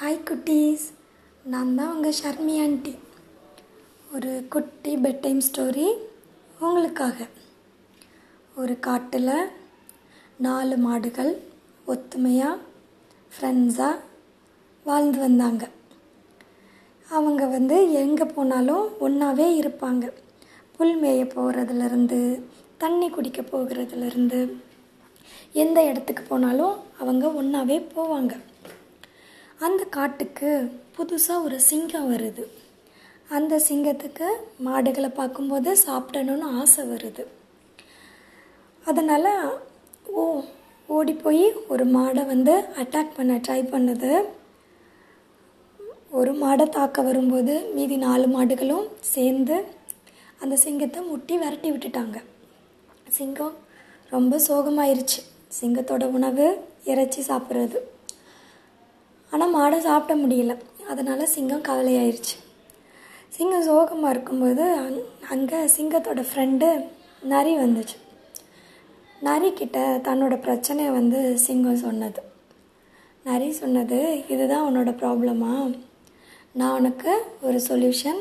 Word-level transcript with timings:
Hi 0.00 0.18
குட்டீஸ். 0.26 0.84
நான் 1.52 1.70
தான் 1.78 1.92
உங்கள் 1.94 2.14
ஷர்மி 2.18 2.52
ஆண்டி. 2.64 2.92
ஒரு 4.14 4.32
குட்டி 4.48 4.92
பெட் 5.04 5.18
டைம் 5.24 5.40
ஸ்டோரி 5.46 5.86
உங்களுக்காக. 6.60 7.16
ஒரு 8.56 8.74
காட்டில் 8.86 9.32
நாலு 10.46 10.76
மாடுகள் 10.76 11.32
ஒத்துமையாக 11.94 12.60
ஃப்ரெண்ட்ஸாக 13.32 14.02
வாழ்ந்து 14.84 15.18
வந்தாங்க. 15.18 15.64
அவங்க 17.08 17.46
வந்து 17.56 17.78
எங்கே 18.02 18.28
போனாலும் 18.36 18.86
ஒன்றாவே 19.06 19.48
இருப்பாங்க. 19.62 20.12
புல் 20.76 20.96
மேய 21.02 21.24
போகிறதுலேருந்து 21.36 22.20
தண்ணி 22.84 23.08
குடிக்க 23.16 23.42
போகிறதுலேருந்து 23.42 24.40
எந்த 25.64 25.80
இடத்துக்கு 25.90 26.22
போனாலும் 26.22 26.76
அவங்க 27.00 27.26
ஒன்றாவே 27.42 27.78
போவாங்க. 27.96 28.34
அந்த 29.66 29.84
காட்டுக்கு 29.84 30.50
புதுசாக 30.96 31.44
ஒரு 31.46 31.60
சிங்கம் 31.60 32.10
வருது. 32.12 32.44
அந்த 33.28 33.54
சிங்கத்துக்கு 33.68 34.26
மாடுகளை 34.66 35.08
பார்க்கும்போது 35.08 35.70
சாப்பிடணும்னு 35.86 36.46
ஆசை 36.60 36.84
வருது. 36.88 37.24
அதனால் 38.84 39.30
ஓ 40.20 40.22
ஓடி 40.86 41.12
போய் 41.12 41.52
ஒரு 41.68 41.86
மாடை 41.86 42.26
வந்து 42.26 42.54
அட்டாக் 42.82 43.16
பண்ண 43.16 43.34
ட்ரை 43.36 43.60
பண்ணுது. 43.72 44.12
ஒரு 46.10 46.32
மாடை 46.44 46.68
தாக்க 46.68 47.02
வரும்போது 47.02 47.54
மீதி 47.74 47.96
நாலு 47.96 48.26
மாடுகளும் 48.26 48.88
சேர்ந்து 49.00 49.56
அந்த 50.40 50.56
சிங்கத்தை 50.56 51.02
முட்டி 51.02 51.36
விரட்டி 51.36 51.70
விட்டுட்டாங்க. 51.70 52.18
சிங்கம் 53.08 53.54
ரொம்ப 54.10 54.40
சோகமாயிருச்சு. 54.48 55.20
சிங்கத்தோட 55.60 56.04
உணவு 56.18 56.46
இறைச்சி 56.84 57.22
சாப்பிட்றது. 57.28 57.78
ஆனால் 59.32 59.54
மாடை 59.56 59.78
சாப்பிட 59.88 60.14
முடியல. 60.22 60.52
அதனால் 60.90 61.32
சிங்கம் 61.34 61.66
கவலையாயிருச்சு. 61.68 62.36
சிங்கம் 63.36 63.66
சோகமாக 63.68 64.12
இருக்கும்போது 64.14 64.64
அங் 64.84 65.00
அங்கே 65.34 65.58
சிங்கத்தோட 65.76 66.20
ஃப்ரெண்டு 66.28 66.68
நரி 67.32 67.52
வந்துச்சு. 67.56 67.96
நரி 69.26 69.48
கிட்ட 69.52 69.78
தன்னோட 70.06 70.34
பிரச்சனையை 70.46 70.90
வந்து 70.98 71.20
சிங்கம் 71.46 71.82
சொன்னது. 71.86 72.20
நரி 73.28 73.48
சொன்னது 73.62 73.98
இதுதான் 74.34 74.66
உன்னோட 74.68 74.90
ப்ராப்ளமா 75.00 75.52
நான் 76.58 76.76
உனக்கு 76.78 77.12
ஒரு 77.46 77.58
சொல்யூஷன் 77.68 78.20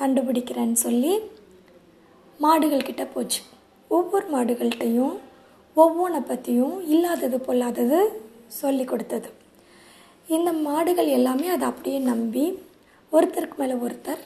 கண்டுபிடிக்கிறேன்னு 0.00 0.78
சொல்லி 0.86 1.12
மாடுகள்கிட்ட 2.40 3.04
போச்சு. 3.14 3.40
ஒவ்வொரு 3.90 4.26
மாடுகள்கிட்டையும் 4.34 5.14
ஒவ்வொன்றை 5.76 6.20
பற்றியும் 6.30 6.76
இல்லாதது 6.94 7.38
பொல்லாதது 7.46 8.00
சொல்லி 8.60 8.84
கொடுத்தது. 8.84 9.28
இந்த 10.28 10.52
மாடுகள் 10.52 11.06
எல்லாமே 11.06 11.48
அதை 11.48 11.68
அப்படியே 11.68 11.98
நம்பி 11.98 12.58
ஒருத்தருக்கு 13.12 13.56
மேலே 13.56 13.72
ஒருத்தர் 13.72 14.18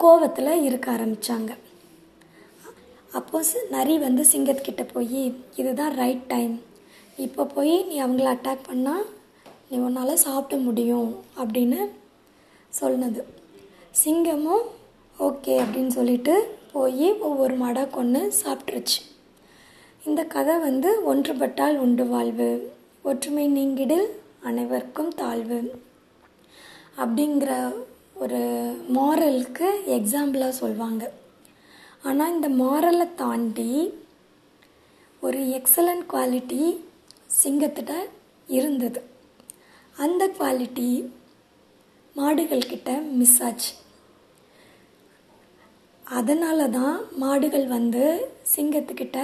கோவத்தில் 0.00 0.62
இருக்க 0.62 0.90
ஆரம்பித்தாங்க 0.90 1.56
அப்போ 3.12 3.42
நரி 3.70 3.98
வந்து 3.98 4.26
சிங்கத்துக்கிட்ட 4.32 4.88
போய் 4.92 5.34
இதுதான் 5.56 5.94
ரைட் 5.94 6.24
டைம் 6.26 6.62
இப்போ 7.16 7.44
போய் 7.44 7.82
நீ 7.82 8.02
அவங்கள 8.02 8.28
அட்டாக் 8.32 8.66
பண்ணால் 8.70 9.06
நீ 9.70 9.78
உன்னால் 9.78 10.14
சாப்பிட 10.14 10.60
முடியும் 10.60 11.24
அப்படின்னு 11.38 11.88
சொன்னது. 12.68 13.24
சிங்கமும் 14.04 14.64
ஓகே 15.18 15.60
அப்படின்னு 15.62 15.86
சொல்லிட்டு 15.86 16.58
போய் 16.72 17.12
ஒவ்வொரு 17.12 17.58
மாடாக 17.58 17.90
கொன்று 17.90 18.32
சாப்பிட்ருச்சு 18.44 19.00
இந்த 20.04 20.24
கதை 20.24 20.58
வந்து 20.58 21.14
ஒன்றுபட்டால் 21.14 21.78
உண்டு 21.78 22.06
வாழ்வு. 22.06 22.72
ஒற்றுமை 23.02 23.46
நீங்கிடில் 23.48 24.06
அனைவருக்கும் 24.46 25.12
தாழ்வு. 25.20 25.58
அப்படிங்கிற 27.00 27.52
ஒரு 28.24 28.40
மாரலுக்கு 28.96 29.68
எக்ஸாம்பிளாக 29.96 30.58
சொல்லுவாங்க 30.60 31.04
ஆனால் 32.08 32.32
இந்த 32.34 32.48
மாரலை 32.62 33.06
தாண்டி 33.22 33.72
ஒரு 35.22 35.40
எக்ஸலண்ட் 35.58 36.04
குவாலிட்டி 36.12 36.60
சிங்கத்திட்ட 37.42 37.94
இருந்தது. 38.58 39.00
அந்த 39.96 40.22
குவாலிட்டி 40.38 40.90
மாடுகள்கிட்ட 42.16 42.90
மிஸ் 43.18 43.38
ஆச்சு. 43.46 43.72
அதனால 46.04 46.68
தான் 46.78 46.98
மாடுகள் 47.24 47.66
வந்து 47.76 48.04
சிங்கத்துக்கிட்ட 48.54 49.20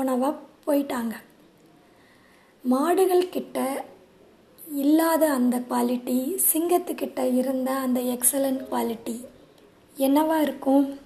உணவாக 0.00 0.34
போயிட்டாங்க. 0.66 1.14
மாடுகள் 2.64 3.32
கிட்ட 3.36 3.58
இல்லாத 4.72 5.32
அந்த 5.32 5.58
குவாலிட்டி 5.58 6.36
சிங்கத்துக்கிட்ட 6.52 7.36
இருந்த 7.36 7.72
அந்த 7.72 8.00
எக்ஸலண்ட் 8.00 8.60
குவாலிட்டி 8.70 9.24
என்னவா 9.96 10.40
இருக்கும்? 10.40 10.98